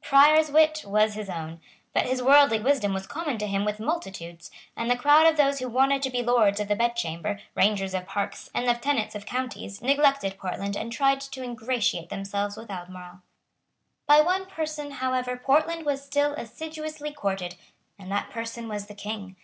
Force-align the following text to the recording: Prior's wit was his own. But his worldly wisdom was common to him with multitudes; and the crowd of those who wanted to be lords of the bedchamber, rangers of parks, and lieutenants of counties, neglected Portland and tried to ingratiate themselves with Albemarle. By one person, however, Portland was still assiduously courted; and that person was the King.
Prior's 0.00 0.48
wit 0.48 0.84
was 0.86 1.14
his 1.14 1.28
own. 1.28 1.60
But 1.92 2.06
his 2.06 2.22
worldly 2.22 2.60
wisdom 2.60 2.94
was 2.94 3.04
common 3.04 3.36
to 3.38 3.48
him 3.48 3.64
with 3.64 3.80
multitudes; 3.80 4.48
and 4.76 4.88
the 4.88 4.94
crowd 4.96 5.26
of 5.26 5.36
those 5.36 5.58
who 5.58 5.66
wanted 5.68 6.02
to 6.02 6.10
be 6.10 6.22
lords 6.22 6.60
of 6.60 6.68
the 6.68 6.76
bedchamber, 6.76 7.40
rangers 7.56 7.92
of 7.92 8.06
parks, 8.06 8.48
and 8.54 8.64
lieutenants 8.64 9.16
of 9.16 9.26
counties, 9.26 9.82
neglected 9.82 10.38
Portland 10.38 10.76
and 10.76 10.92
tried 10.92 11.20
to 11.22 11.42
ingratiate 11.42 12.10
themselves 12.10 12.56
with 12.56 12.70
Albemarle. 12.70 13.22
By 14.06 14.20
one 14.20 14.46
person, 14.46 14.92
however, 14.92 15.36
Portland 15.36 15.84
was 15.84 16.04
still 16.04 16.34
assiduously 16.34 17.12
courted; 17.12 17.56
and 17.98 18.08
that 18.12 18.30
person 18.30 18.68
was 18.68 18.86
the 18.86 18.94
King. 18.94 19.34